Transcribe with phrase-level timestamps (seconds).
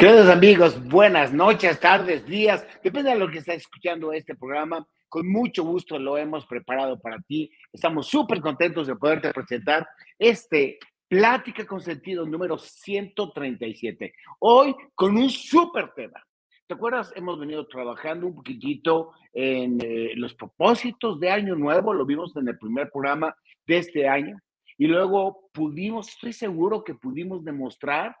[0.00, 4.86] Queridos amigos, buenas noches, tardes, días, depende de lo que estés escuchando este programa.
[5.08, 7.50] Con mucho gusto lo hemos preparado para ti.
[7.72, 14.14] Estamos súper contentos de poderte presentar este Plática con Sentido número 137.
[14.38, 16.24] Hoy con un súper tema.
[16.68, 17.12] ¿Te acuerdas?
[17.16, 22.46] Hemos venido trabajando un poquitito en eh, los propósitos de Año Nuevo, lo vimos en
[22.46, 23.34] el primer programa
[23.66, 24.38] de este año,
[24.76, 28.14] y luego pudimos, estoy seguro que pudimos demostrar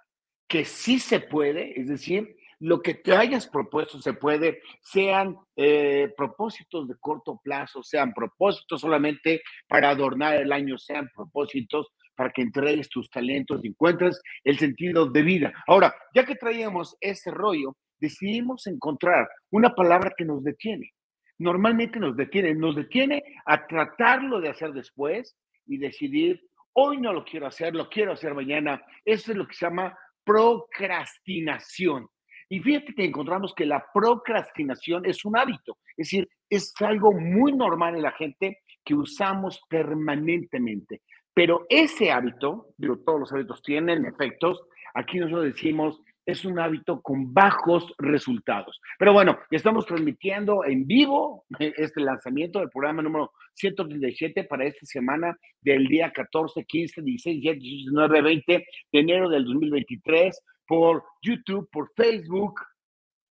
[0.48, 6.12] que sí se puede, es decir, lo que te hayas propuesto se puede, sean eh,
[6.16, 12.42] propósitos de corto plazo, sean propósitos solamente para adornar el año, sean propósitos para que
[12.42, 15.52] entregues tus talentos y encuentres el sentido de vida.
[15.68, 20.92] Ahora, ya que traíamos ese rollo, decidimos encontrar una palabra que nos detiene.
[21.38, 26.40] Normalmente nos detiene, nos detiene a tratarlo de hacer después y decidir,
[26.72, 28.82] hoy no lo quiero hacer, lo quiero hacer mañana.
[29.04, 29.96] Eso es lo que se llama
[30.28, 32.06] procrastinación.
[32.50, 37.52] Y fíjate que encontramos que la procrastinación es un hábito, es decir, es algo muy
[37.52, 41.00] normal en la gente que usamos permanentemente.
[41.34, 44.60] Pero ese hábito, digo, todos los hábitos tienen efectos,
[44.94, 48.78] aquí nosotros decimos es un hábito con bajos resultados.
[48.98, 55.34] Pero bueno, estamos transmitiendo en vivo este lanzamiento del programa número 137 para esta semana
[55.62, 58.52] del día 14, 15, 16, 19, 20
[58.92, 62.60] de enero del 2023 por YouTube, por Facebook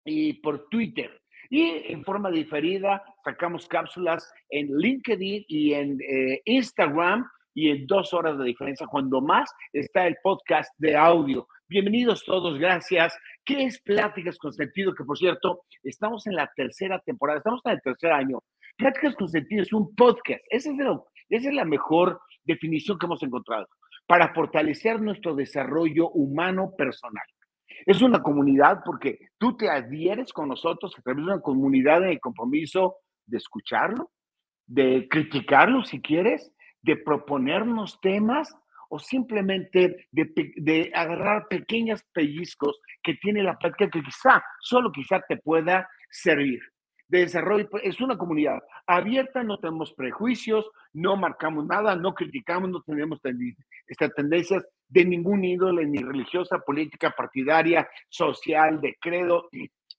[0.04, 1.22] y por Twitter.
[1.52, 8.12] Y en forma diferida sacamos cápsulas en LinkedIn y en eh, Instagram y en dos
[8.14, 11.48] horas de diferencia, cuando más está el podcast de audio.
[11.70, 13.14] Bienvenidos todos, gracias.
[13.44, 14.96] ¿Qué es Pláticas con Sentido?
[14.96, 18.42] Que por cierto, estamos en la tercera temporada, estamos en el tercer año.
[18.78, 20.40] Pláticas con Sentido es un podcast.
[20.50, 20.72] Esa
[21.28, 23.68] es, la mejor definición que hemos encontrado
[24.06, 27.26] para fortalecer nuestro desarrollo humano personal.
[27.86, 32.18] Es una comunidad porque tú te adhieres con nosotros a través de una comunidad de
[32.22, 32.96] compromiso
[33.26, 34.10] de escucharlo,
[34.68, 36.50] de criticarlo si quieres,
[36.82, 38.56] de proponernos temas
[38.90, 45.38] o simplemente de, agarrar pequeños pellizcos que tiene la práctica que quizá, solo quizá te
[45.38, 46.60] pueda servir.
[47.08, 52.70] De desarrollo, pues, es una comunidad abierta, no tenemos prejuicios, no marcamos nada, no criticamos,
[52.70, 53.22] no tenemos
[53.88, 59.50] estas tendencias de ningún índole, ni religiosa, política, partidaria, social, de credo.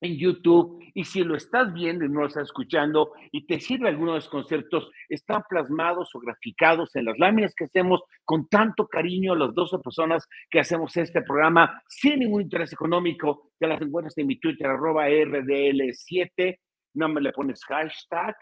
[0.00, 3.88] en YouTube y si lo estás viendo y no lo estás escuchando y te sirve
[3.88, 8.86] alguno de los conceptos, están plasmados o graficados en las láminas que hacemos con tanto
[8.86, 13.50] cariño las 12 personas que hacemos este programa sin ningún interés económico.
[13.58, 16.58] Te las encuentras en mi Twitter, arroba RDL7,
[16.94, 18.36] no me le pones hashtag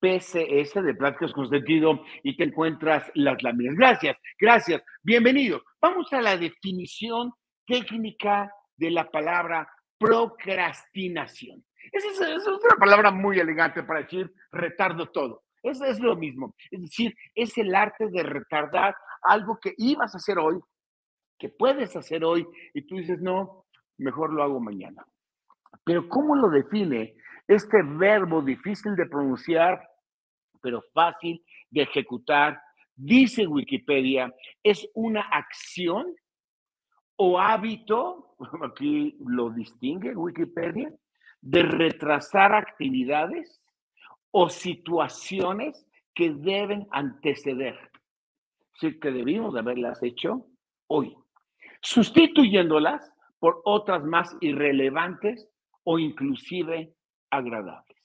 [0.00, 3.74] PCS de Pláticas con Sentido y te encuentras las láminas.
[3.76, 5.62] Gracias, gracias, bienvenido.
[5.80, 7.32] Vamos a la definición
[7.66, 9.68] técnica de la palabra
[9.98, 11.64] procrastinación.
[11.92, 15.44] Esa es, una palabra muy elegante para decir retardo todo.
[15.62, 16.54] Eso es lo mismo.
[16.70, 20.60] Es decir, es el arte de retardar algo que ibas a hacer hoy,
[21.38, 23.66] que puedes hacer hoy, y tú dices, no,
[23.96, 25.04] mejor lo hago mañana.
[25.84, 27.16] Pero ¿cómo lo define
[27.46, 29.80] este verbo difícil de pronunciar,
[30.60, 32.60] pero fácil de ejecutar?
[32.94, 36.14] Dice Wikipedia, es una acción
[37.18, 40.92] o hábito, aquí lo distingue Wikipedia,
[41.40, 43.60] de retrasar actividades
[44.30, 47.76] o situaciones que deben anteceder.
[48.74, 50.46] Sí, que debimos de haberlas hecho
[50.86, 51.16] hoy,
[51.82, 55.48] sustituyéndolas por otras más irrelevantes
[55.84, 56.94] o inclusive
[57.30, 57.98] agradables.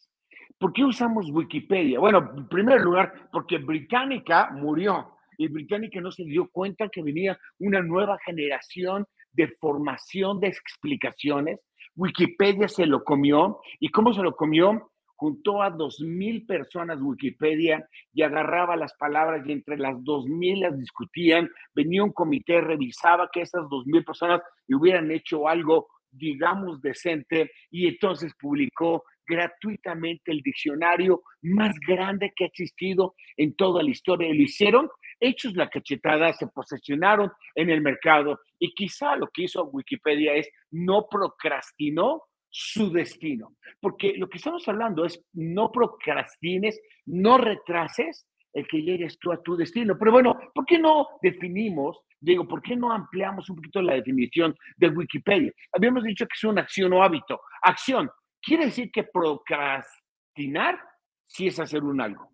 [0.57, 1.99] ¿Por qué usamos Wikipedia?
[1.99, 7.37] Bueno, en primer lugar, porque Británica murió y Británica no se dio cuenta que venía
[7.59, 11.59] una nueva generación de formación de explicaciones.
[11.95, 13.59] Wikipedia se lo comió.
[13.79, 14.89] ¿Y cómo se lo comió?
[15.23, 20.59] juntó a dos mil personas Wikipedia y agarraba las palabras y entre las dos mil
[20.59, 26.81] las discutían, venía un comité, revisaba que esas dos mil personas hubieran hecho algo, digamos,
[26.81, 33.91] decente y entonces publicó gratuitamente el diccionario más grande que ha existido en toda la
[33.91, 34.27] historia.
[34.27, 34.89] Lo hicieron,
[35.23, 40.49] hechos la cachetada, se posicionaron en el mercado y quizá lo que hizo Wikipedia es
[40.71, 43.55] no procrastinó su destino.
[43.79, 49.41] Porque lo que estamos hablando es no procrastines, no retrases el que llegues tú a
[49.41, 49.97] tu destino.
[49.97, 54.55] Pero bueno, ¿por qué no definimos, digo, por qué no ampliamos un poquito la definición
[54.77, 55.51] de Wikipedia?
[55.71, 57.41] Habíamos dicho que es una acción o hábito.
[57.63, 58.11] Acción,
[58.43, 60.77] Quiere decir que procrastinar
[61.25, 62.29] sí es hacer un algo.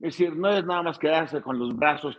[0.00, 2.16] Es decir, no es nada más quedarse con los brazos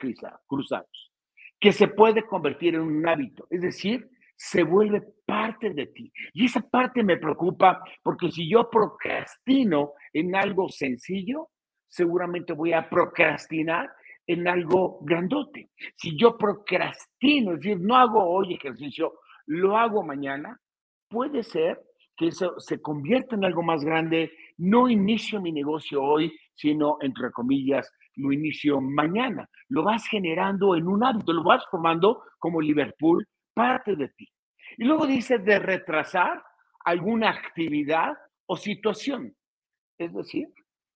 [0.47, 1.11] cruzados,
[1.59, 6.11] que se puede convertir en un hábito, es decir, se vuelve parte de ti.
[6.33, 11.49] Y esa parte me preocupa porque si yo procrastino en algo sencillo,
[11.89, 13.89] seguramente voy a procrastinar
[14.25, 15.69] en algo grandote.
[15.97, 20.57] Si yo procrastino, es decir, no hago hoy ejercicio, lo hago mañana,
[21.09, 21.81] puede ser
[22.15, 24.31] que eso se convierta en algo más grande.
[24.57, 29.47] No inicio mi negocio hoy, sino, entre comillas, lo inicio mañana.
[29.69, 34.27] Lo vas generando en un hábito, lo vas formando como Liverpool, parte de ti.
[34.77, 36.43] Y luego dice de retrasar
[36.83, 39.33] alguna actividad o situación.
[39.97, 40.49] Es decir,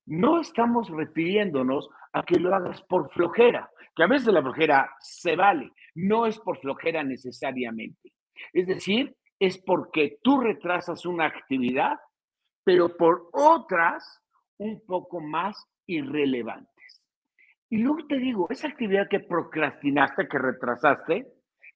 [0.06, 5.36] no estamos refiriéndonos a que lo hagas por flojera, que a veces la flojera se
[5.36, 8.14] vale, no es por flojera necesariamente.
[8.52, 11.98] Es decir, es porque tú retrasas una actividad,
[12.66, 14.23] pero por otras
[14.58, 15.56] un poco más
[15.86, 17.04] irrelevantes.
[17.70, 21.28] Y luego te digo, esa actividad que procrastinaste, que retrasaste,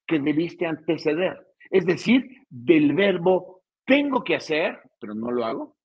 [0.06, 1.46] que debiste anteceder.
[1.70, 5.76] Es decir, del verbo tengo que hacer, pero no lo hago.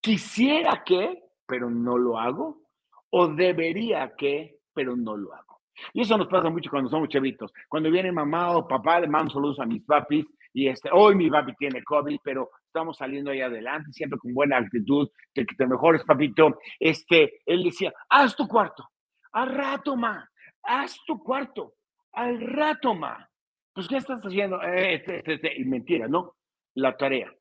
[0.00, 2.62] Quisiera que, pero no lo hago.
[3.10, 5.60] O debería que, pero no lo hago.
[5.92, 7.52] Y eso nos pasa mucho cuando somos chavitos.
[7.68, 11.30] Cuando viene mamá o papá, le mando saludos a mis papis y este, hoy mi
[11.30, 16.04] papi tiene COVID, pero estamos saliendo ahí adelante, siempre con buena actitud, que, te mejores,
[16.04, 16.58] papito.
[16.78, 18.90] Este, él decía, haz tu cuarto,
[19.32, 20.28] al rato, ma,
[20.62, 21.74] haz tu cuarto,
[22.12, 23.26] al rato, ma.
[23.72, 24.62] Pues, ¿qué estás haciendo?
[24.62, 26.34] Eh, este, este, mentira, ¿no?
[26.74, 27.32] La tarea.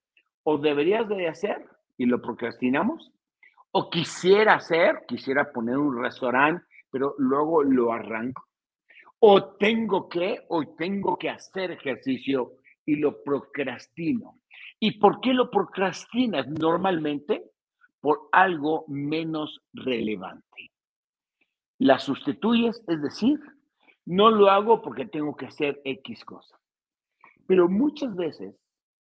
[0.43, 1.65] O deberías de hacer
[1.97, 3.11] y lo procrastinamos,
[3.71, 8.45] o quisiera hacer, quisiera poner un restaurante, pero luego lo arranco.
[9.19, 12.53] O tengo que, o tengo que hacer ejercicio
[12.85, 14.39] y lo procrastino.
[14.79, 17.43] ¿Y por qué lo procrastinas normalmente?
[17.99, 20.71] Por algo menos relevante.
[21.79, 23.39] La sustituyes, es decir,
[24.05, 26.57] no lo hago porque tengo que hacer X cosa.
[27.47, 28.55] Pero muchas veces,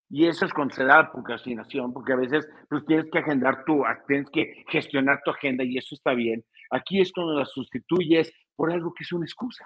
[0.10, 4.64] y eso es considerada procrastinación, porque a veces pues, tienes que agendar tu, tienes que
[4.68, 6.44] gestionar tu agenda y eso está bien.
[6.70, 9.66] Aquí es cuando la sustituyes por algo que es una excusa.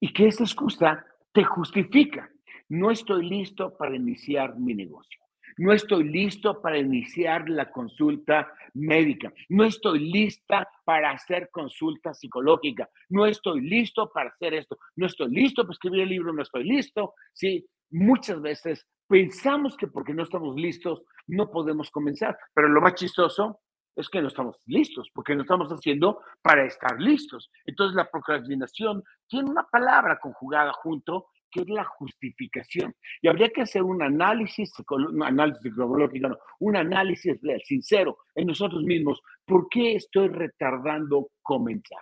[0.00, 2.28] Y que esa excusa te justifica
[2.74, 5.20] no estoy listo para iniciar mi negocio.
[5.58, 9.32] No estoy listo para iniciar la consulta médica.
[9.48, 12.90] No estoy lista para hacer consulta psicológica.
[13.10, 14.76] No estoy listo para hacer esto.
[14.96, 16.32] No estoy listo para escribir el libro.
[16.32, 17.14] No estoy listo.
[17.32, 22.36] Sí, muchas veces pensamos que porque no estamos listos no podemos comenzar.
[22.52, 23.60] Pero lo más chistoso
[23.94, 27.48] es que no estamos listos, porque no estamos haciendo para estar listos.
[27.64, 32.92] Entonces la procrastinación tiene una palabra conjugada junto que es la justificación.
[33.22, 38.82] Y habría que hacer un análisis, un análisis psicológico, un análisis real, sincero en nosotros
[38.82, 39.22] mismos.
[39.46, 42.00] ¿Por qué estoy retardando comenzar?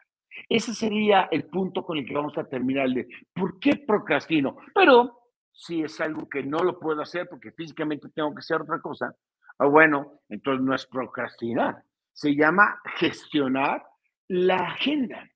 [0.49, 4.57] Ese sería el punto con el que vamos a terminar de por qué procrastino.
[4.75, 5.19] Pero
[5.53, 9.15] si es algo que no lo puedo hacer porque físicamente tengo que hacer otra cosa,
[9.59, 11.83] ah, bueno, entonces no es procrastinar.
[12.15, 13.85] Se llama gestionar
[14.29, 15.29] la agenda.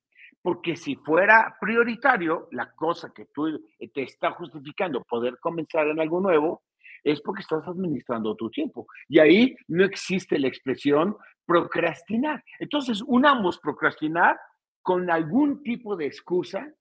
[0.46, 5.98] Porque si fuera prioritario, la cosa que tú eh, te está justificando poder comenzar en
[5.98, 6.62] algo nuevo,
[7.02, 8.86] es porque estás administrando tu tiempo.
[9.08, 12.44] Y ahí no existe la expresión procrastinar.
[12.60, 14.38] Entonces, unamos procrastinar
[14.82, 16.72] con algún tipo de excusa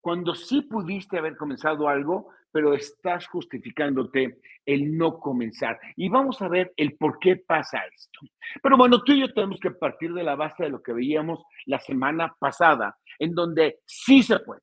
[0.00, 5.76] cuando sí pudiste haber comenzado algo, pero estás justificándote el no comenzar.
[5.96, 8.20] Y vamos a ver el por qué pasa esto.
[8.62, 11.42] Pero bueno, tú y yo tenemos que partir de la base de lo que veíamos
[11.66, 14.60] la semana pasada, en donde sí se puede.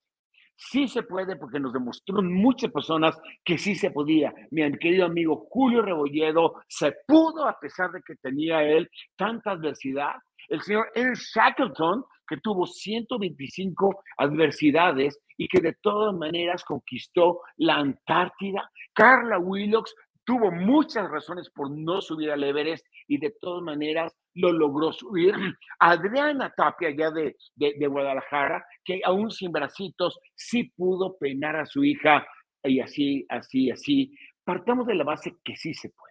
[0.55, 4.33] Sí se puede porque nos demostró muchas personas que sí se podía.
[4.51, 10.13] Mi querido amigo Julio Rebolledo se pudo a pesar de que tenía él tanta adversidad.
[10.47, 17.75] El señor Eric Shackleton, que tuvo 125 adversidades y que de todas maneras conquistó la
[17.75, 18.71] Antártida.
[18.93, 24.53] Carla Willox tuvo muchas razones por no subir al Everest y de todas maneras lo
[24.53, 25.33] logró subir.
[25.79, 31.83] Adriana Tapia, ya de, de, Guadalajara, que aún sin bracitos, sí pudo peinar a su
[31.83, 32.25] hija
[32.63, 34.15] y así, así, así.
[34.45, 36.10] Partamos de la base que sí se puede,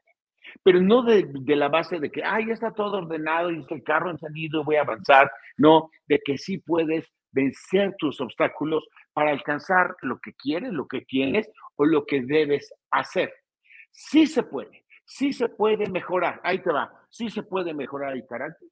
[0.62, 3.82] pero no de, de la base de que, ay, ya está todo ordenado y el
[3.82, 5.30] carro encendido, voy a avanzar.
[5.56, 11.02] No, de que sí puedes vencer tus obstáculos para alcanzar lo que quieres, lo que
[11.02, 13.32] tienes o lo que debes hacer.
[13.90, 16.40] Sí se puede, sí se puede mejorar.
[16.44, 18.68] Ahí te va, sí se puede mejorar el carácter,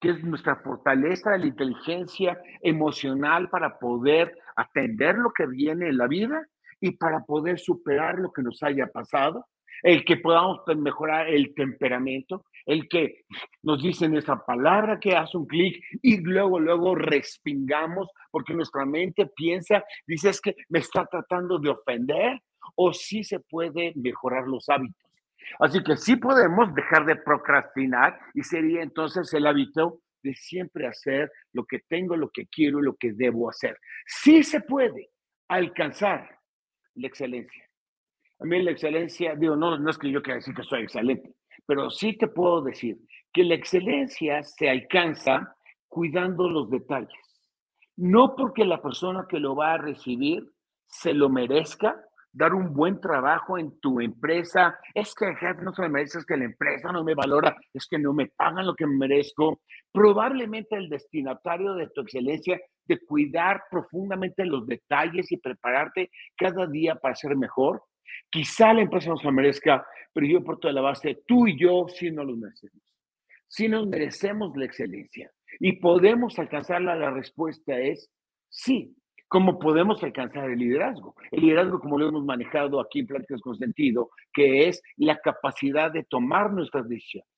[0.00, 6.06] que es nuestra fortaleza, la inteligencia emocional para poder atender lo que viene en la
[6.06, 6.46] vida
[6.80, 9.46] y para poder superar lo que nos haya pasado
[9.82, 13.24] el que podamos mejorar el temperamento, el que
[13.62, 19.26] nos dicen esa palabra que hace un clic y luego, luego respingamos porque nuestra mente
[19.34, 22.40] piensa, dice, es que me está tratando de ofender
[22.76, 25.02] o sí se puede mejorar los hábitos.
[25.60, 31.30] Así que sí podemos dejar de procrastinar y sería entonces el hábito de siempre hacer
[31.52, 33.78] lo que tengo, lo que quiero, lo que debo hacer.
[34.06, 35.10] Sí se puede
[35.48, 36.38] alcanzar
[36.94, 37.67] la excelencia.
[38.40, 41.34] A mí la excelencia, digo, no, no es que yo quiera decir que soy excelente,
[41.66, 42.96] pero sí te puedo decir
[43.32, 45.56] que la excelencia se alcanza
[45.88, 47.10] cuidando los detalles.
[47.96, 50.44] No porque la persona que lo va a recibir
[50.86, 52.00] se lo merezca,
[52.32, 55.26] dar un buen trabajo en tu empresa, es que
[55.62, 58.26] no se lo merece, es que la empresa no me valora, es que no me
[58.26, 59.60] pagan lo que me merezco.
[59.92, 66.94] Probablemente el destinatario de tu excelencia de cuidar profundamente los detalles y prepararte cada día
[66.94, 67.82] para ser mejor,
[68.30, 71.86] Quizá la empresa no se merezca, pero yo por toda la base, tú y yo
[71.88, 72.82] sí no lo merecemos.
[73.46, 76.94] Sí nos merecemos la excelencia y podemos alcanzarla.
[76.94, 78.10] La respuesta es
[78.48, 78.94] sí.
[79.30, 81.14] ¿Cómo podemos alcanzar el liderazgo?
[81.30, 85.92] El liderazgo, como lo hemos manejado aquí en Pláticas con Sentido, que es la capacidad
[85.92, 87.28] de tomar nuestras decisiones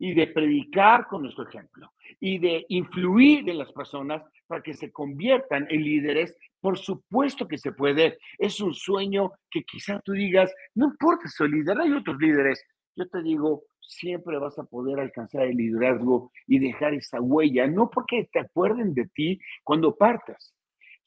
[0.00, 4.90] y de predicar con nuestro ejemplo y de influir en las personas para que se
[4.90, 8.18] conviertan en líderes por supuesto que se puede.
[8.38, 12.62] Es un sueño que quizá tú digas, no importa, soy líder, hay otros líderes.
[12.96, 17.88] Yo te digo, siempre vas a poder alcanzar el liderazgo y dejar esa huella, no
[17.90, 20.54] porque te acuerden de ti cuando partas,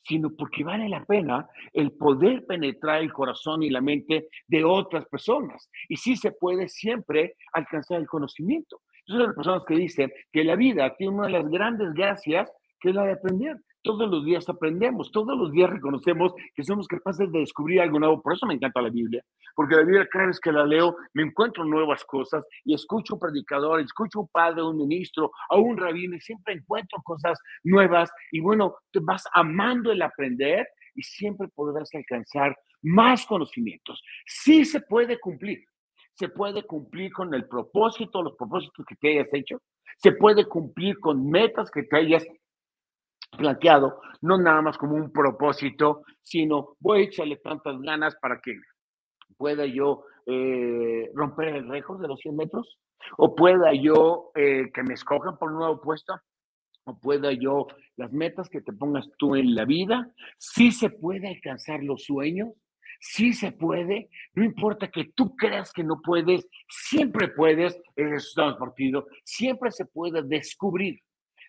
[0.04, 5.06] sino porque vale la pena el poder penetrar el corazón y la mente de otras
[5.06, 5.70] personas.
[5.88, 8.82] Y sí se puede siempre alcanzar el conocimiento.
[9.06, 12.52] Yo soy las personas que dicen que la vida tiene una de las grandes gracias
[12.80, 13.58] que es la de aprender.
[13.84, 18.22] Todos los días aprendemos, todos los días reconocemos que somos capaces de descubrir algo nuevo.
[18.22, 19.22] Por eso me encanta la Biblia,
[19.56, 23.20] porque la Biblia cada vez que la leo me encuentro nuevas cosas y escucho un
[23.20, 28.40] predicador, escucho un padre, un ministro, a un rabino y siempre encuentro cosas nuevas y
[28.40, 34.02] bueno, te vas amando el aprender y siempre podrás alcanzar más conocimientos.
[34.26, 35.66] Sí se puede cumplir,
[36.14, 39.62] se puede cumplir con el propósito, los propósitos que te hayas hecho,
[39.98, 42.26] se puede cumplir con metas que te hayas
[43.38, 48.56] planteado, no nada más como un propósito, sino voy a echarle tantas ganas para que
[49.38, 52.80] pueda yo eh, romper el récord de los 100 metros,
[53.18, 56.14] o pueda yo eh, que me escojan por un nuevo puesto,
[56.86, 61.28] o pueda yo las metas que te pongas tú en la vida, sí se puede
[61.30, 62.50] alcanzar los sueños,
[63.00, 68.58] sí se puede, no importa que tú creas que no puedes, siempre puedes, eso estamos
[68.58, 71.02] partido, siempre se puede descubrir,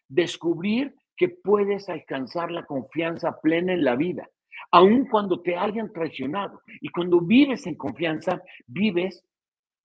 [0.08, 4.28] descubrir que puedes alcanzar la confianza plena en la vida,
[4.70, 6.60] aun cuando te hayan traicionado.
[6.80, 9.24] Y cuando vives en confianza, vives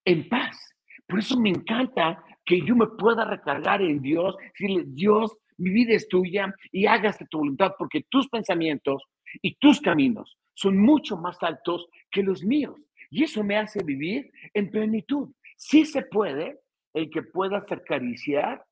[0.04, 0.56] en paz.
[1.06, 5.94] Por eso me encanta que yo me pueda recargar en Dios, decirle, Dios, mi vida
[5.94, 9.02] es tuya y hágase tu voluntad, porque tus pensamientos
[9.42, 12.76] y tus caminos son mucho más altos que los míos.
[13.10, 15.30] Y eso me hace vivir en plenitud.
[15.56, 16.60] Sí se puede
[16.94, 18.64] el que pueda acariciar,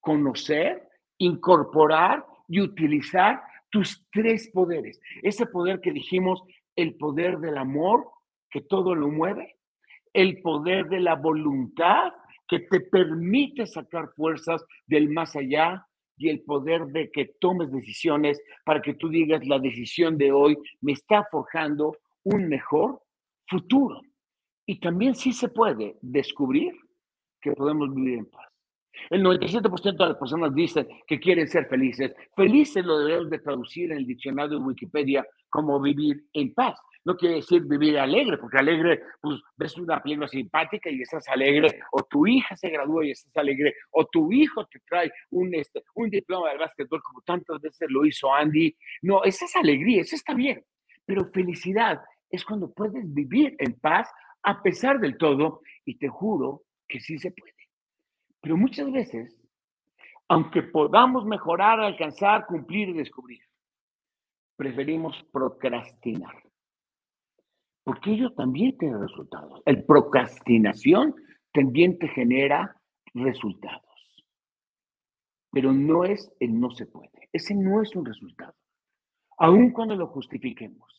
[0.00, 0.85] conocer
[1.18, 5.00] incorporar y utilizar tus tres poderes.
[5.22, 6.42] Ese poder que dijimos,
[6.76, 8.06] el poder del amor,
[8.50, 9.56] que todo lo mueve,
[10.12, 12.12] el poder de la voluntad,
[12.48, 18.40] que te permite sacar fuerzas del más allá, y el poder de que tomes decisiones
[18.64, 23.02] para que tú digas, la decisión de hoy me está forjando un mejor
[23.46, 24.00] futuro.
[24.64, 26.72] Y también sí se puede descubrir
[27.40, 28.55] que podemos vivir en paz.
[29.10, 32.14] El 97% de las personas dicen que quieren ser felices.
[32.34, 36.78] Felices lo debemos de traducir en el diccionario de Wikipedia como vivir en paz.
[37.04, 41.80] No quiere decir vivir alegre, porque alegre, pues ves una película simpática y estás alegre,
[41.92, 45.84] o tu hija se gradúa y estás alegre, o tu hijo te trae un, este,
[45.94, 48.76] un diploma de básquetbol como tantas veces lo hizo Andy.
[49.02, 50.64] No, esa es alegría, eso está bien.
[51.04, 54.10] Pero felicidad es cuando puedes vivir en paz
[54.42, 57.55] a pesar del todo, y te juro que sí se puede.
[58.46, 59.36] Pero muchas veces,
[60.28, 63.40] aunque podamos mejorar, alcanzar, cumplir y descubrir,
[64.54, 66.32] preferimos procrastinar.
[67.82, 69.60] Porque ello también tiene resultados.
[69.66, 71.16] El procrastinación
[71.52, 72.80] también te genera
[73.14, 73.82] resultados.
[75.50, 77.28] Pero no es el no se puede.
[77.32, 78.54] Ese no es un resultado.
[79.38, 80.95] Aun cuando lo justifiquemos.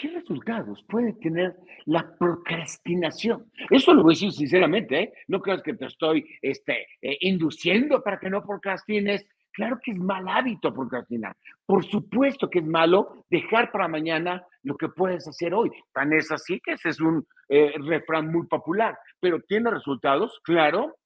[0.00, 3.50] ¿Qué resultados puede tener la procrastinación?
[3.68, 5.12] Eso lo voy a decir sinceramente, ¿eh?
[5.26, 9.26] No creas que te estoy este, eh, induciendo para que no procrastines.
[9.50, 11.34] Claro que es mal hábito procrastinar.
[11.66, 15.72] Por supuesto que es malo dejar para mañana lo que puedes hacer hoy.
[15.92, 18.96] Tan es así que ese es un eh, refrán muy popular.
[19.18, 20.96] Pero tiene resultados, claro.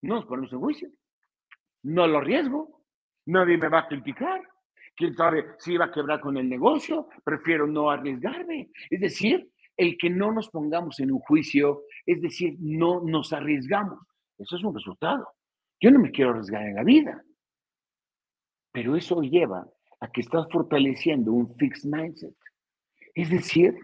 [0.00, 0.88] No nos ponemos en juicio.
[1.82, 2.82] No lo arriesgo.
[3.26, 4.40] Nadie me va a criticar
[4.98, 8.70] quién sabe si iba a quebrar con el negocio, prefiero no arriesgarme.
[8.90, 14.00] Es decir, el que no nos pongamos en un juicio, es decir, no nos arriesgamos.
[14.36, 15.28] Eso es un resultado.
[15.80, 17.22] Yo no me quiero arriesgar en la vida,
[18.72, 19.64] pero eso lleva
[20.00, 22.34] a que estás fortaleciendo un fixed mindset,
[23.14, 23.74] es decir,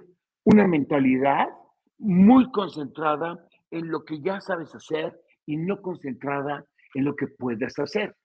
[0.44, 1.49] una mentalidad
[1.99, 5.16] muy concentrada en lo que ya sabes hacer
[5.47, 8.16] y no concentrada en lo que puedes hacer.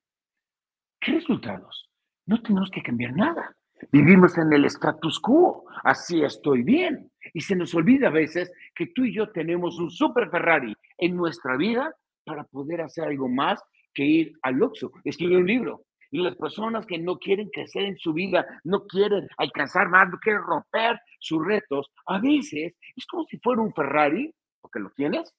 [1.00, 1.88] ¿Qué resultados?
[2.29, 3.55] No tenemos que cambiar nada.
[3.91, 7.12] Vivimos en el status quo, así estoy bien.
[7.33, 11.15] Y se nos olvida a veces que tú y yo tenemos un super Ferrari en
[11.15, 11.91] nuestra vida
[12.24, 13.59] para poder hacer algo más
[13.96, 15.85] que ir al Oxxo, escribir un libro.
[16.11, 20.20] Y las personas que no quieren crecer en su vida, no quieren alcanzar más, no
[20.20, 25.33] quieren romper sus retos, a veces es como si fuera un Ferrari, porque lo tienes,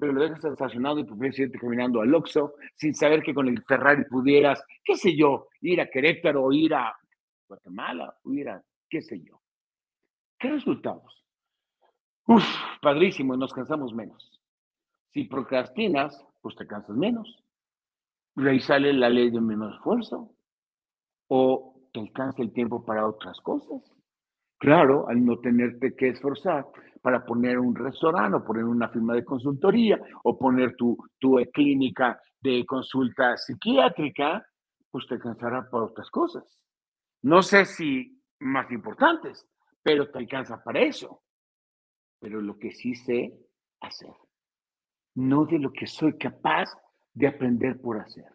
[0.00, 3.62] pero lo dejas estacionado y prefieres irte caminando al Oxxo sin saber que con el
[3.64, 6.96] Ferrari pudieras, qué sé yo, ir a Querétaro o ir a
[7.46, 9.40] Guatemala o ir a qué sé yo.
[10.38, 11.22] ¿Qué resultados?
[12.26, 12.44] Uf,
[12.80, 14.40] padrísimo, nos cansamos menos.
[15.10, 17.44] Si procrastinas, pues te cansas menos.
[18.36, 20.30] Y sale la ley de menos esfuerzo.
[21.28, 23.82] O te alcanza el tiempo para otras cosas.
[24.60, 26.66] Claro, al no tenerte que esforzar
[27.00, 32.20] para poner un restaurante o poner una firma de consultoría o poner tu, tu clínica
[32.42, 34.46] de consulta psiquiátrica,
[34.90, 36.44] pues te alcanzará para otras cosas.
[37.22, 39.48] No sé si más importantes,
[39.82, 41.22] pero te alcanza para eso.
[42.20, 43.32] Pero lo que sí sé
[43.80, 44.12] hacer,
[45.14, 46.68] no de lo que soy capaz
[47.14, 48.26] de aprender por hacer.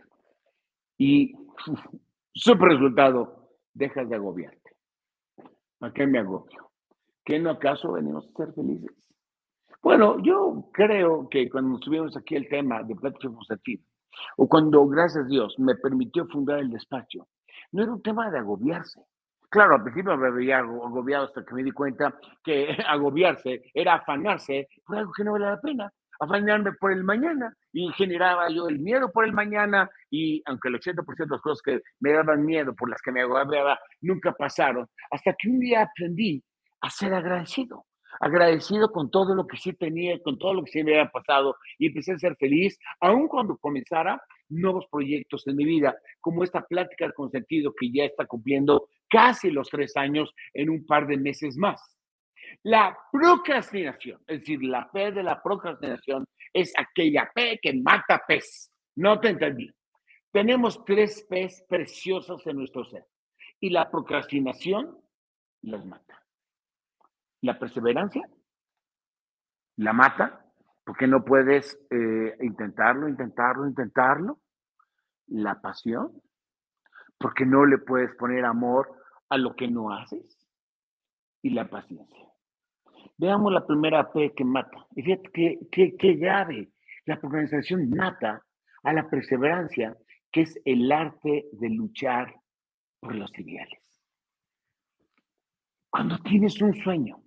[0.98, 1.36] Y
[2.34, 4.65] su resultado, dejas de agobiarte.
[5.86, 6.72] ¿A qué me agobio?
[7.24, 8.90] ¿Qué no acaso venimos a ser felices?
[9.84, 13.84] Bueno, yo creo que cuando tuvimos aquí el tema de plática Fusativa,
[14.38, 17.28] o cuando, gracias a Dios, me permitió fundar el despacho,
[17.72, 19.00] no era un tema de agobiarse.
[19.48, 24.68] Claro, al principio me veía agobiado hasta que me di cuenta que agobiarse era afanarse
[24.88, 28.80] por algo que no vale la pena afanarme por el mañana y generaba yo el
[28.80, 32.74] miedo por el mañana y aunque el 80% de las cosas que me daban miedo,
[32.74, 36.42] por las que me agobiaba, nunca pasaron, hasta que un día aprendí
[36.80, 37.86] a ser agradecido,
[38.22, 41.58] agradecido con todo lo que sí tenía, con todo lo que sí me había pasado
[41.78, 46.66] y empecé a ser feliz, aun cuando comenzara nuevos proyectos en mi vida, como esta
[46.66, 51.18] plática con sentido que ya está cumpliendo casi los tres años en un par de
[51.18, 51.82] meses más.
[52.64, 58.72] La procrastinación, es decir, la P de la procrastinación es aquella P que mata pez.
[58.96, 59.70] No te entendí.
[60.32, 63.06] Tenemos tres P's preciosas en nuestro ser
[63.60, 64.98] y la procrastinación
[65.64, 66.24] las mata.
[67.42, 68.28] La perseverancia
[69.78, 70.46] la mata
[70.86, 74.40] porque no puedes eh, intentarlo, intentarlo, intentarlo.
[75.28, 76.22] La pasión
[77.18, 80.48] porque no le puedes poner amor a lo que no haces.
[81.42, 82.25] Y la paciencia
[83.18, 84.86] Veamos la primera P que mata.
[84.96, 85.30] Y fíjate
[85.72, 86.70] qué, qué, grave.
[87.06, 88.44] La procrastinación mata
[88.84, 89.96] a la perseverancia,
[90.32, 92.36] que es el arte de luchar
[93.00, 93.82] por los ideales.
[95.90, 97.24] Cuando tienes un sueño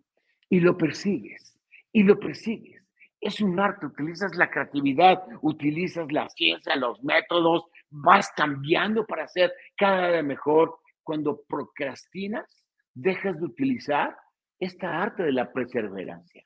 [0.49, 1.59] y lo persigues,
[1.93, 2.85] y lo persigues,
[3.21, 9.53] es un arte, utilizas la creatividad, utilizas la ciencia, los métodos, vas cambiando para ser
[9.77, 10.79] cada vez mejor.
[11.03, 12.63] Cuando procrastinas,
[12.95, 14.17] dejas de utilizar
[14.59, 16.45] esta arte de la perseverancia.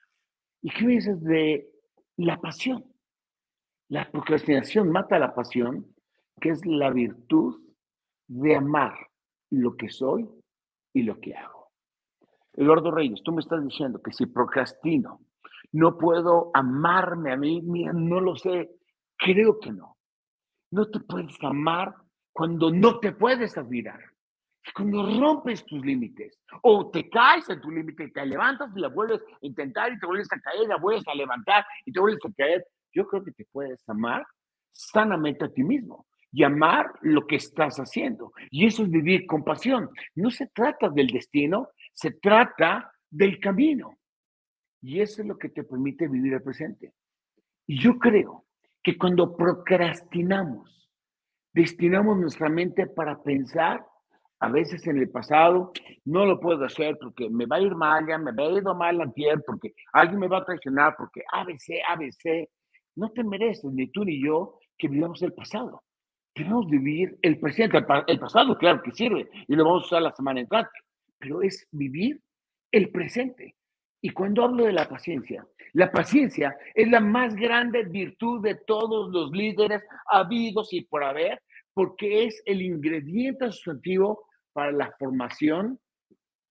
[0.60, 1.68] ¿Y qué dices de
[2.16, 2.84] la pasión?
[3.88, 5.94] La procrastinación mata la pasión,
[6.40, 7.60] que es la virtud
[8.28, 8.94] de amar
[9.50, 10.28] lo que soy
[10.94, 11.70] y lo que hago.
[12.54, 15.20] Eduardo Reyes, tú me estás diciendo que si procrastino,
[15.72, 18.70] no puedo amarme a mí, no lo sé,
[19.16, 19.96] creo que no.
[20.70, 21.94] No te puedes amar
[22.32, 24.00] cuando no te puedes admirar.
[24.74, 29.20] Cuando rompes tus límites o te caes en tu límite, te levantas y la vuelves
[29.20, 32.32] a intentar y te vuelves a caer, la vuelves a levantar y te vuelves a
[32.32, 34.24] caer, yo creo que te puedes amar
[34.72, 38.32] sanamente a ti mismo y amar lo que estás haciendo.
[38.50, 39.90] Y eso es vivir con pasión.
[40.14, 43.98] No se trata del destino, se trata del camino.
[44.80, 46.92] Y eso es lo que te permite vivir el presente.
[47.66, 48.46] Y yo creo
[48.82, 50.90] que cuando procrastinamos,
[51.52, 53.86] destinamos nuestra mente para pensar
[54.42, 55.72] a veces en el pasado
[56.04, 58.64] no lo puedo hacer porque me va a ir mal, ya me va a ir
[58.64, 62.48] mal piel, porque alguien me va a traicionar, porque ABC, ABC.
[62.96, 65.84] No te mereces, ni tú ni yo, que vivamos el pasado.
[66.34, 67.78] Queremos vivir el presente.
[68.08, 70.72] El pasado, claro que sirve, y lo vamos a usar la semana entrante,
[71.18, 72.20] pero es vivir
[72.72, 73.54] el presente.
[74.00, 79.08] Y cuando hablo de la paciencia, la paciencia es la más grande virtud de todos
[79.12, 81.40] los líderes habidos y por haber,
[81.72, 85.78] porque es el ingrediente sustantivo para la formación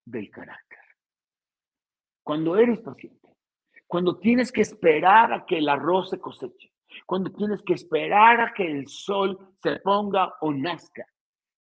[0.06, 0.80] del carácter.
[2.24, 3.28] Cuando eres paciente,
[3.88, 6.72] cuando tienes que esperar a que el arroz se coseche,
[7.06, 11.06] cuando tienes que esperar a que el sol se ponga o nazca,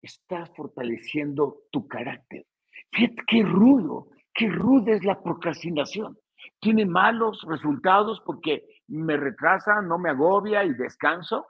[0.02, 2.46] estás fortaleciendo tu carácter.
[2.92, 6.18] Fíjate qué rudo, qué ruda es la procrastinación.
[6.60, 11.46] Tiene malos resultados porque me retrasa, no me agobia y descanso,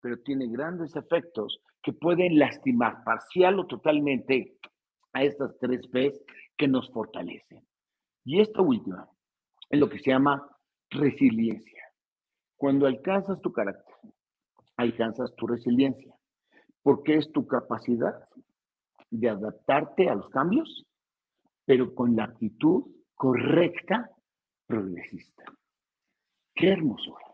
[0.00, 4.56] pero tiene grandes efectos que pueden lastimar parcial o totalmente
[5.12, 6.20] a estas tres P's
[6.56, 7.66] que nos fortalecen.
[8.24, 9.08] Y esta última
[9.70, 10.46] es lo que se llama
[10.90, 11.82] resiliencia.
[12.56, 13.94] Cuando alcanzas tu carácter,
[14.76, 16.14] alcanzas tu resiliencia,
[16.82, 18.28] porque es tu capacidad
[19.10, 20.86] de adaptarte a los cambios,
[21.64, 24.10] pero con la actitud correcta,
[24.66, 25.44] progresista.
[26.54, 27.24] Qué hermosura.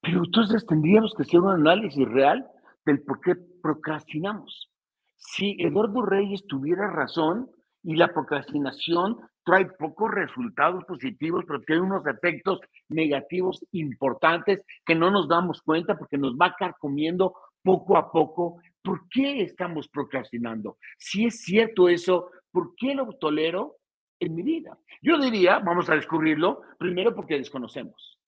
[0.00, 2.46] Pero entonces tendríamos que hacer un análisis real
[2.84, 4.70] del por qué procrastinamos.
[5.16, 7.50] Si Eduardo Reyes tuviera razón
[7.82, 15.10] y la procrastinación trae pocos resultados positivos, pero tiene unos efectos negativos importantes que no
[15.10, 18.60] nos damos cuenta porque nos va carcomiendo poco a poco.
[18.82, 20.78] ¿Por qué estamos procrastinando?
[20.98, 23.76] Si es cierto eso, ¿por qué lo tolero
[24.18, 24.78] en mi vida?
[25.02, 28.18] Yo diría, vamos a descubrirlo, primero porque desconocemos.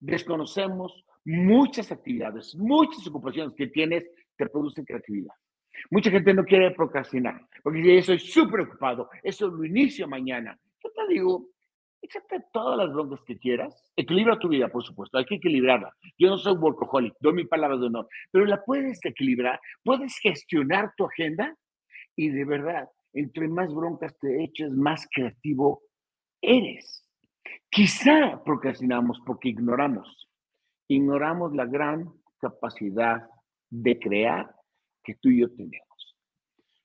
[0.00, 4.04] Desconocemos muchas actividades, muchas ocupaciones que tienes
[4.36, 5.34] te producen creatividad.
[5.90, 10.58] Mucha gente no quiere procrastinar, porque dice, soy súper ocupado, eso lo inicio mañana.
[10.82, 11.48] Yo te digo,
[12.00, 15.92] échate todas las broncas que quieras, equilibra tu vida, por supuesto, hay que equilibrarla.
[16.18, 20.92] Yo no soy workaholic, doy mi palabra de honor, pero la puedes equilibrar, puedes gestionar
[20.96, 21.56] tu agenda
[22.16, 25.82] y de verdad, entre más broncas te eches, más creativo
[26.40, 27.08] eres.
[27.68, 30.23] Quizá procrastinamos porque ignoramos
[30.88, 33.28] ignoramos la gran capacidad
[33.70, 34.54] de crear
[35.02, 36.16] que tú y yo tenemos.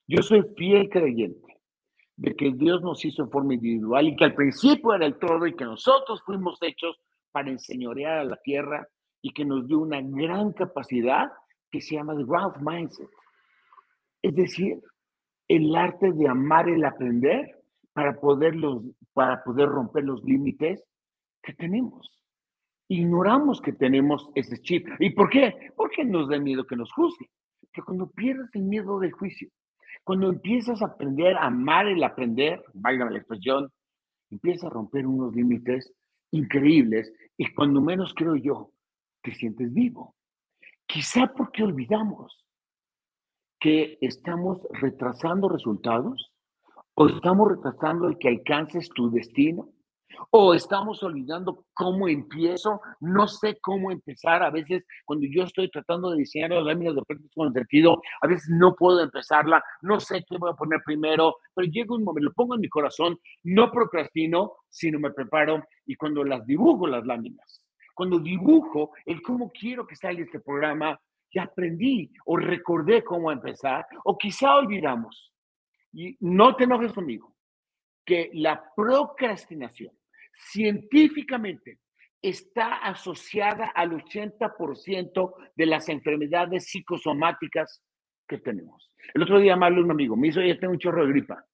[0.08, 1.62] Yo soy fiel creyente
[2.16, 5.46] de que Dios nos hizo en forma individual y que al principio era el todo
[5.48, 7.00] y que nosotros fuimos hechos
[7.32, 8.88] para enseñorear a la tierra
[9.22, 11.32] y que nos dio una gran capacidad
[11.72, 13.10] que se llama the growth mindset.
[14.22, 14.82] Es decir,
[15.48, 18.56] el arte de amar el aprender para poder,
[19.14, 20.84] para poder romper los límites
[21.42, 22.20] que tenemos
[22.90, 24.88] ignoramos que tenemos ese chip.
[25.00, 25.72] ¿Y por qué?
[25.78, 27.30] Porque nos da miedo que nos juzguen.
[27.72, 29.48] Que cuando pierdes el miedo del juicio,
[30.04, 33.72] cuando empiezas a aprender a amar el aprender, valga la expresión,
[34.32, 35.94] empiezas a romper unos límites
[36.32, 38.72] increíbles y cuando menos creo yo,
[39.22, 40.16] te sientes vivo.
[40.88, 42.44] Quizá porque olvidamos
[43.60, 46.32] que estamos retrasando resultados
[46.96, 49.70] o estamos retrasando el que alcances tu destino
[50.32, 54.44] o estamos olvidando cómo empiezo, no sé cómo empezar.
[54.44, 58.28] A veces, cuando yo estoy tratando de diseñar las láminas de prácticas con sentido, a
[58.28, 62.30] veces no puedo empezarla, no sé qué voy a poner primero, pero llega un momento,
[62.30, 67.06] lo pongo en mi corazón, no procrastino, sino me preparo y cuando las dibujo las
[67.06, 71.00] láminas, cuando dibujo el cómo quiero que salga este programa,
[71.32, 75.34] ya aprendí o recordé cómo empezar, o quizá olvidamos.
[75.92, 77.36] Y no te enojes conmigo,
[78.06, 79.99] que la procrastinación
[80.36, 81.80] científicamente
[82.22, 87.84] está asociada al 80% de las enfermedades psicosomáticas
[88.28, 88.92] que tenemos.
[89.14, 91.46] El otro día habló un amigo, me hizo, ya tengo un chorro de gripa.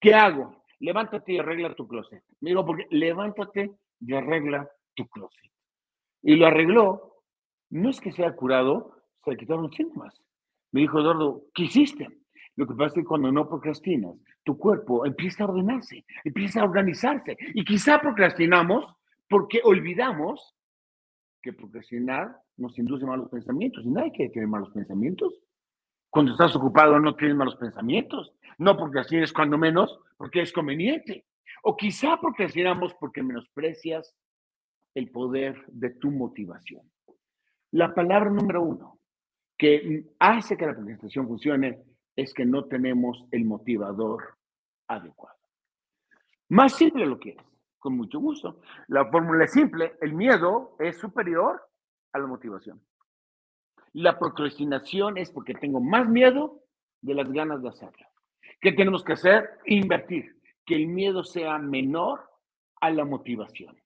[0.00, 0.64] ¿Qué hago?
[0.80, 2.22] Levántate y arregla tu closet.
[2.40, 5.50] Me digo, porque levántate y arregla tu closet.
[6.22, 7.22] Y lo arregló.
[7.70, 10.14] No es que sea curado, se le quitaron síntomas.
[10.72, 12.08] Me dijo, Eduardo, ¿qué hiciste?
[12.56, 16.64] Lo que pasa es que cuando no procrastinas, tu cuerpo empieza a ordenarse, empieza a
[16.64, 17.36] organizarse.
[17.54, 18.84] Y quizá procrastinamos
[19.28, 20.54] porque olvidamos
[21.42, 23.84] que procrastinar nos induce malos pensamientos.
[23.84, 25.34] Y nadie quiere tener malos pensamientos.
[26.10, 28.32] Cuando estás ocupado no tienes malos pensamientos.
[28.58, 31.26] No porque así es cuando menos, porque es conveniente.
[31.62, 34.14] O quizá así porque menosprecias
[34.94, 36.82] el poder de tu motivación.
[37.72, 39.00] La palabra número uno
[39.56, 41.82] que hace que la presentación funcione
[42.16, 44.36] es que no tenemos el motivador
[44.88, 45.38] adecuado.
[46.48, 47.44] Más simple lo quieres,
[47.78, 48.60] con mucho gusto.
[48.88, 51.62] La fórmula es simple, el miedo es superior
[52.12, 52.80] a la motivación.
[53.92, 56.62] La procrastinación es porque tengo más miedo
[57.00, 58.06] de las ganas de hacerlo.
[58.60, 59.50] ¿Qué tenemos que hacer?
[59.66, 62.28] Invertir, que el miedo sea menor
[62.80, 63.76] a la motivación.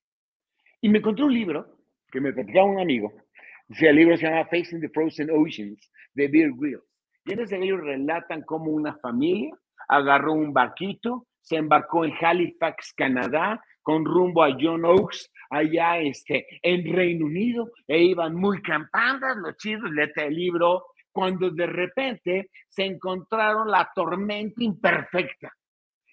[0.81, 1.79] Y me encontré un libro
[2.11, 3.13] que me platicaba un amigo.
[3.69, 6.88] el libro se llama Facing the Frozen Oceans de Beer Grylls.
[7.29, 9.55] Y libro relatan cómo una familia
[9.87, 16.47] agarró un barquito, se embarcó en Halifax, Canadá, con rumbo a John Oaks, allá este,
[16.63, 22.51] en Reino Unido, e iban muy campanas, los chidos, lete el libro, cuando de repente
[22.67, 25.53] se encontraron la tormenta imperfecta.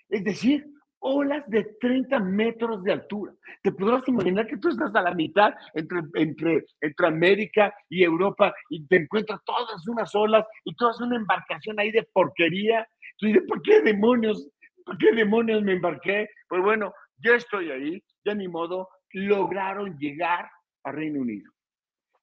[0.10, 0.66] Es decir,
[1.08, 3.32] olas de 30 metros de altura.
[3.62, 8.52] Te podrás imaginar que tú estás a la mitad entre, entre, entre América y Europa
[8.70, 12.88] y te encuentras todas unas olas y todas una embarcación ahí de porquería.
[13.18, 14.50] Tú dices, ¿por qué demonios?
[14.84, 16.28] ¿Por qué demonios me embarqué?
[16.50, 20.50] Pues bueno, ya estoy ahí, ya ni modo, lograron llegar
[20.84, 21.52] a Reino Unido.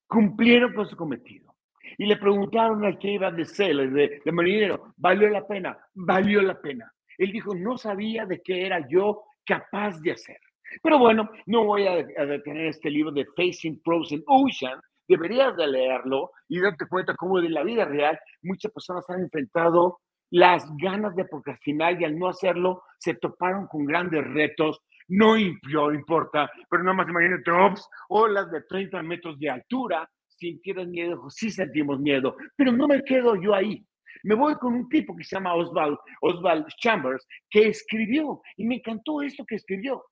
[0.09, 1.55] Cumplieron con su cometido.
[1.99, 5.79] Y le preguntaron al que iba de sailor, de, de marinero, ¿valió la pena?
[5.95, 6.93] Valió la pena.
[7.19, 10.39] Él dijo, no sabía de qué era yo capaz de hacer.
[10.83, 14.81] Pero bueno, no voy a, detener este libro de Facing Frozen Ocean.
[15.07, 19.99] Deberías de leerlo y darte cuenta cómo en la vida real muchas personas han enfrentado
[20.31, 24.81] las ganas de procrastinar y al no hacerlo se toparon con grandes retos.
[25.09, 31.29] No importa, pero nada más imagínate, ops, olas de 30 metros de altura, sintieron miedo,
[31.29, 33.85] sí sentimos miedo, pero no me quedo yo ahí.
[34.23, 39.23] Me voy con un tipo que se llama Oswald, Chambers, que escribió, y me encantó
[39.23, 40.05] esto que escribió,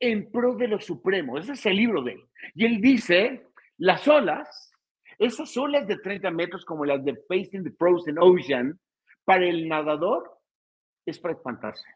[0.00, 1.38] En pro de lo supremo.
[1.38, 2.24] Ese es el libro de él.
[2.54, 3.46] Y él dice,
[3.78, 4.72] las olas,
[5.18, 8.78] esas olas de 30 metros como las de Facing the Frozen Ocean,
[9.24, 10.38] para el nadador
[11.04, 11.86] es para espantarse.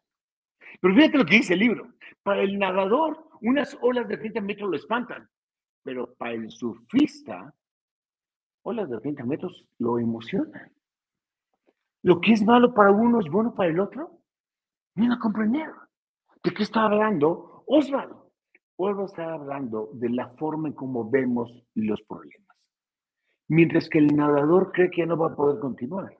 [0.81, 1.93] Pero fíjate lo que dice el libro.
[2.23, 5.29] Para el nadador, unas olas de 30 metros lo espantan.
[5.83, 7.55] Pero para el surfista,
[8.63, 10.73] olas de 30 metros lo emocionan.
[12.03, 14.19] Lo que es malo para uno es bueno para el otro.
[14.95, 15.71] Viene a comprender.
[16.43, 18.31] ¿De qué está hablando Osvaldo?
[18.77, 22.57] Osvaldo está hablando de la forma en cómo vemos los problemas.
[23.49, 26.17] Mientras que el nadador cree que no va a poder continuar.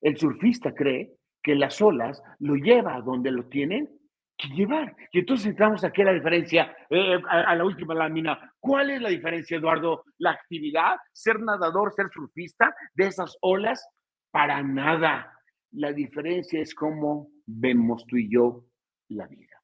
[0.00, 3.88] El surfista cree que las olas lo lleva a donde lo tienen
[4.36, 4.96] que llevar.
[5.12, 8.52] Y entonces entramos aquí a la diferencia, eh, a, la última lámina.
[8.58, 10.04] ¿Cuál es la diferencia, Eduardo?
[10.18, 13.86] La actividad, ser nadador, ser surfista de esas olas
[14.32, 15.38] para nada.
[15.70, 18.64] La diferencia es cómo vemos tú y yo
[19.08, 19.62] la vida.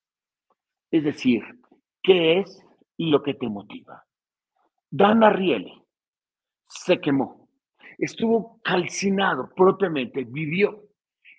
[0.91, 1.43] Es decir,
[2.03, 2.63] ¿qué es
[2.97, 4.05] lo que te motiva?
[4.91, 5.83] Dan Ariely
[6.69, 7.49] se quemó,
[7.99, 10.85] estuvo calcinado propiamente, vivió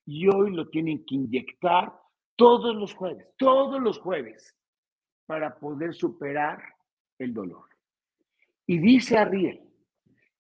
[0.06, 1.94] y hoy lo tienen que inyectar
[2.36, 4.56] todos los jueves, todos los jueves,
[5.26, 6.60] para poder superar
[7.20, 7.68] el dolor.
[8.66, 9.62] Y dice Ariel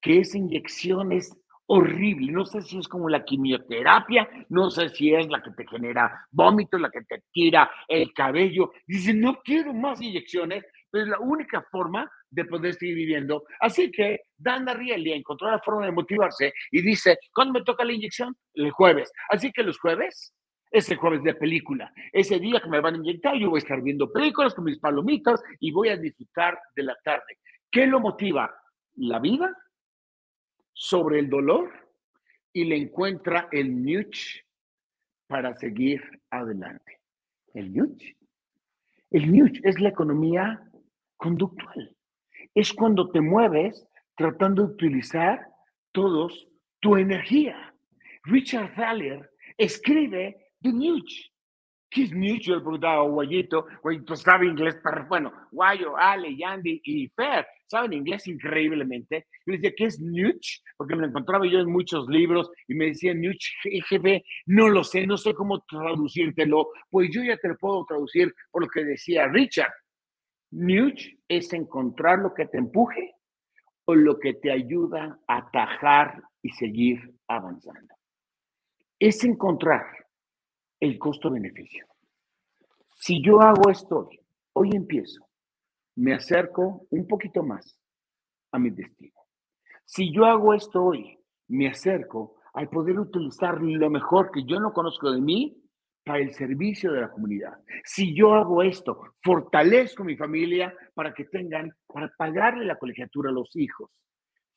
[0.01, 1.35] que esa inyección es
[1.71, 2.31] horrible.
[2.31, 6.25] No sé si es como la quimioterapia, no sé si es la que te genera
[6.31, 8.71] vómitos, la que te tira el cabello.
[8.87, 13.43] Dice, no quiero más inyecciones, pero es la única forma de poder seguir viviendo.
[13.59, 17.93] Así que Dana Rielli encontró la forma de motivarse y dice, ¿cuándo me toca la
[17.93, 18.35] inyección?
[18.55, 19.11] El jueves.
[19.29, 20.33] Así que los jueves
[20.71, 21.93] es el jueves de película.
[22.11, 24.79] Ese día que me van a inyectar, yo voy a estar viendo películas con mis
[24.79, 27.37] palomitas y voy a disfrutar de la tarde.
[27.69, 28.51] ¿Qué lo motiva?
[28.95, 29.55] La vida,
[30.79, 31.69] sobre el dolor
[32.53, 34.45] y le encuentra el nudge
[35.27, 37.01] para seguir adelante.
[37.53, 38.15] El nudge.
[39.11, 40.63] El nudge es la economía
[41.17, 41.93] conductual.
[42.55, 45.45] Es cuando te mueves tratando de utilizar
[45.91, 46.47] todos
[46.79, 47.75] tu energía.
[48.23, 51.28] Richard Thaler escribe The Nudge.
[51.89, 52.11] ¿Qué es?
[52.11, 53.65] Le preguntaba Guayito.
[53.81, 59.27] Guayito sabe inglés, pero bueno, Guayo, Ale, Yandy y Fer saben inglés increíblemente.
[59.45, 60.61] Yo decía, ¿qué es Nudge?
[60.77, 63.53] Porque me lo encontraba yo en muchos libros y me decían Nudge,
[63.87, 66.69] jefe, no lo sé, no sé cómo traducírtelo.
[66.89, 69.71] Pues yo ya te lo puedo traducir por lo que decía Richard.
[70.51, 73.15] Nudge es encontrar lo que te empuje
[73.85, 77.95] o lo que te ayuda a atajar y seguir avanzando.
[78.99, 79.85] Es encontrar
[80.79, 81.85] el costo-beneficio.
[82.95, 84.19] Si yo hago esto hoy,
[84.53, 85.27] hoy empiezo,
[85.95, 87.77] me acerco un poquito más
[88.51, 89.19] a mi destino.
[89.85, 94.73] Si yo hago esto hoy, me acerco al poder utilizar lo mejor que yo no
[94.73, 95.57] conozco de mí
[96.03, 97.59] para el servicio de la comunidad.
[97.83, 103.33] Si yo hago esto, fortalezco mi familia para que tengan, para pagarle la colegiatura a
[103.33, 103.91] los hijos.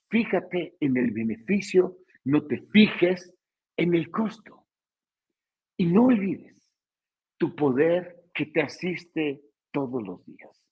[0.09, 3.35] Fíjate en el beneficio, no te fijes
[3.77, 4.62] en el costo.
[5.83, 6.55] Y no olvides
[7.37, 9.43] tu poder que te asiste
[9.73, 10.65] todos los días.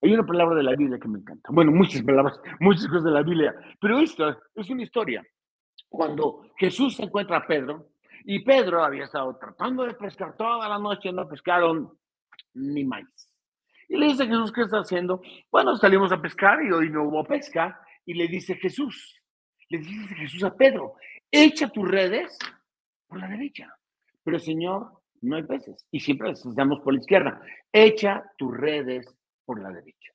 [0.00, 1.48] Hay una palabra de la Biblia que me encanta.
[1.50, 5.26] Bueno, muchas palabras, muchas cosas de la Biblia, pero esta es una historia.
[5.88, 7.88] Cuando Jesús se encuentra a Pedro,
[8.24, 11.98] y Pedro había estado tratando de pescar toda la noche, no pescaron
[12.54, 13.28] ni más.
[13.88, 15.22] Y le dice Jesús, ¿qué está haciendo?
[15.50, 17.80] Bueno, salimos a pescar y hoy no hubo pesca.
[18.04, 19.20] Y le dice Jesús,
[19.70, 20.94] le dice Jesús a Pedro,
[21.32, 22.38] echa tus redes
[23.08, 23.76] por la derecha.
[24.26, 25.86] Pero Señor, no hay peces.
[25.92, 27.40] Y siempre estamos por la izquierda.
[27.72, 29.06] Echa tus redes
[29.44, 30.12] por la derecha.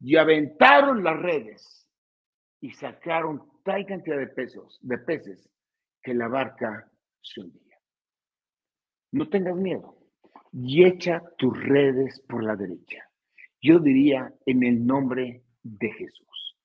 [0.00, 1.88] Y aventaron las redes
[2.60, 5.48] y sacaron tal cantidad de pesos, de peces,
[6.02, 7.78] que la barca se hundía.
[9.12, 9.96] No tengas miedo
[10.52, 13.10] y echa tus redes por la derecha.
[13.62, 16.58] Yo diría en el nombre de Jesús.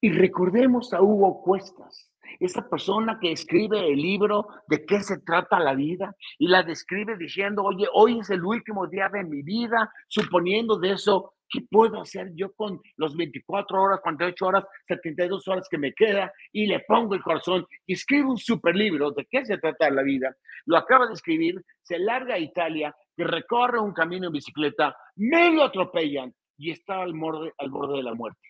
[0.00, 5.58] Y recordemos a Hugo Cuestas, esa persona que escribe el libro de qué se trata
[5.58, 9.90] la vida y la describe diciendo, oye, hoy es el último día de mi vida,
[10.08, 15.68] suponiendo de eso, ¿qué puedo hacer yo con los 24 horas, 48 horas, 72 horas
[15.70, 16.32] que me queda?
[16.52, 20.02] Y le pongo el corazón y escribe un super libro de qué se trata la
[20.02, 20.34] vida.
[20.66, 25.52] Lo acaba de escribir, se larga a Italia, que recorre un camino en bicicleta, me
[25.52, 28.40] lo atropellan y está al borde, al borde de la muerte.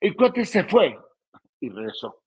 [0.00, 0.98] El coche se fue
[1.60, 2.22] y regresó.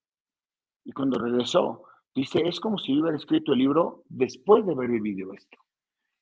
[0.85, 5.33] Y cuando regresó, dice, es como si hubiera escrito el libro después de haber vivido
[5.33, 5.57] esto.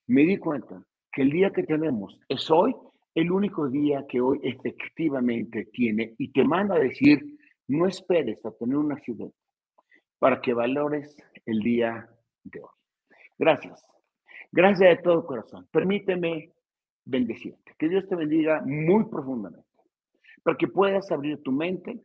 [0.06, 2.74] Me di cuenta que el día que tenemos es hoy
[3.14, 8.52] el único día que hoy efectivamente tiene y te manda a decir, no esperes a
[8.52, 9.36] tener un accidente
[10.18, 12.08] para que valores el día
[12.44, 12.70] de hoy.
[13.38, 13.84] Gracias.
[14.50, 15.66] Gracias de todo corazón.
[15.70, 16.52] Permíteme
[17.04, 17.74] bendecirte.
[17.78, 19.68] Que Dios te bendiga muy profundamente
[20.42, 22.00] para que puedas abrir tu mente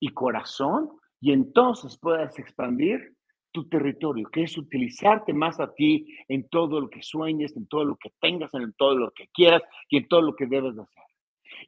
[0.00, 3.14] y corazón y entonces puedas expandir
[3.54, 7.84] tu territorio, que es utilizarte más a ti en todo lo que sueñes, en todo
[7.84, 10.82] lo que tengas, en todo lo que quieras y en todo lo que debes de
[10.82, 11.04] hacer.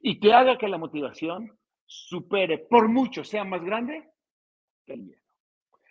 [0.01, 1.49] Y te haga que la motivación
[1.85, 4.03] supere, por mucho, sea más grande
[4.85, 5.21] que el miedo.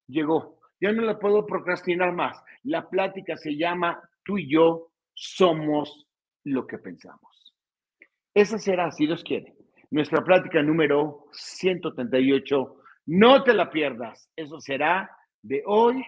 [0.06, 2.36] llegó ya no la puedo procrastinar más.
[2.64, 6.06] La plática se llama Tú y yo somos
[6.44, 7.54] lo que pensamos.
[8.34, 9.54] Esa será, si Dios quiere,
[9.90, 12.76] nuestra plática número 138.
[13.06, 14.28] No te la pierdas.
[14.36, 16.04] Eso será de hoy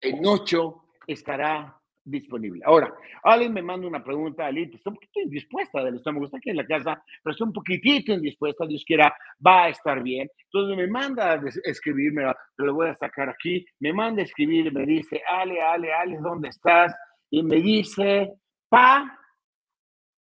[0.00, 2.62] en ocho estará disponible.
[2.64, 6.50] Ahora, alguien me manda una pregunta, Ali, estoy un poquito indispuesta del estómago, está aquí
[6.50, 9.14] en la casa, pero estoy un poquitito indispuesta, Dios quiera,
[9.44, 10.28] va a estar bien.
[10.44, 14.86] Entonces me manda a escribirme, lo voy a sacar aquí, me manda a escribir, me
[14.86, 16.94] dice, Ale, Ale, Ale, ¿dónde estás?
[17.28, 18.32] Y me dice,
[18.68, 19.18] Pa,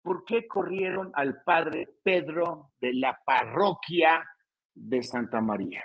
[0.02, 4.28] ¿por qué corrieron al padre Pedro de la parroquia
[4.74, 5.84] de Santa María?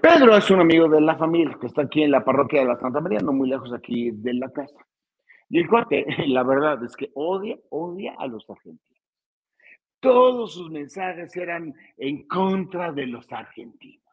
[0.00, 2.78] Pedro es un amigo de la familia que está aquí en la parroquia de la
[2.78, 4.76] Santa María, no muy lejos aquí de la casa.
[5.48, 9.02] Y el cuate, la verdad es que odia, odia a los argentinos.
[10.00, 14.04] Todos sus mensajes eran en contra de los argentinos.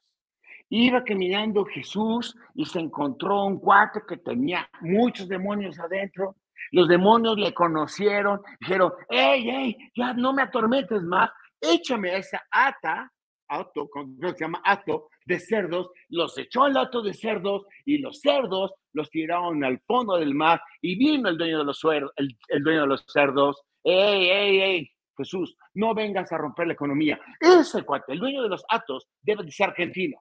[0.69, 6.37] Iba caminando Jesús y se encontró un cuate que tenía muchos demonios adentro.
[6.71, 11.29] Los demonios le conocieron, dijeron, hey, hey, ya no me atormentes más,
[11.59, 13.11] échame esa ata
[13.47, 13.89] ato,
[14.21, 19.09] se llama ato de cerdos, los echó al ato de cerdos y los cerdos los
[19.09, 23.05] tiraron al fondo del mar y vino el dueño de los, el dueño de los
[23.07, 23.61] cerdos.
[23.83, 24.91] ¡Ey, ey, ey!
[25.17, 27.19] Jesús, no vengas a romper la economía.
[27.39, 30.19] Ese cuate, el dueño de los atos, debe de ser argentino.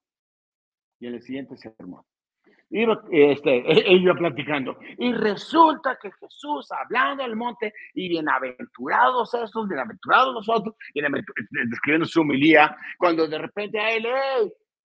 [1.00, 2.04] Y en el siguiente sermón,
[2.72, 4.76] iba, este, iba platicando.
[4.98, 12.76] Y resulta que Jesús, hablando del monte, y bienaventurados estos, bienaventurados nosotros, describiendo su humilía,
[12.98, 14.06] cuando de repente a él,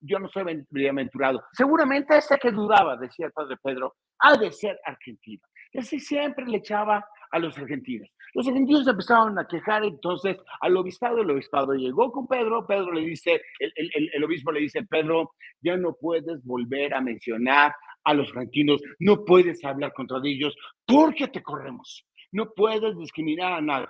[0.00, 1.42] yo no soy bienaventurado.
[1.52, 5.42] Seguramente ese que dudaba, decía el padre Pedro, ha de ser argentino.
[5.72, 8.08] Y así siempre le echaba a los argentinos.
[8.34, 13.02] Los argentinos empezaron a quejar entonces al obispado, el obispado llegó con Pedro, Pedro le
[13.02, 17.74] dice, el, obispo le dice, Pedro, ya no puedes volver a mencionar
[18.04, 20.56] a los argentinos, no puedes hablar contra ellos
[20.86, 23.88] porque te corremos, no puedes discriminar a nadie.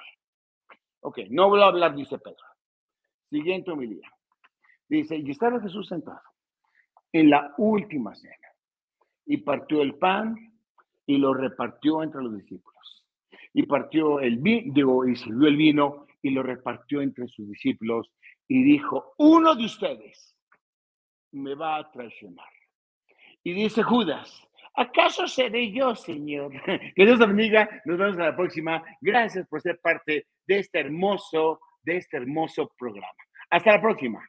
[1.00, 2.36] Ok, no voy a hablar, dice Pedro.
[3.30, 4.10] Siguiente homilía.
[4.88, 6.22] Dice, y estaba Jesús sentado
[7.12, 8.34] en la última cena
[9.26, 10.36] y partió el pan
[11.06, 12.97] y lo repartió entre los discípulos.
[13.52, 18.10] Y partió el vino, y sirvió el vino y lo repartió entre sus discípulos
[18.48, 20.34] y dijo, uno de ustedes
[21.32, 22.48] me va a traicionar.
[23.44, 24.42] Y dice Judas,
[24.74, 26.52] ¿acaso seré yo, Señor?
[26.94, 28.82] Que Dios bendiga, nos vemos a la próxima.
[29.00, 33.08] Gracias por ser parte de este hermoso, de este hermoso programa.
[33.50, 34.26] Hasta la próxima.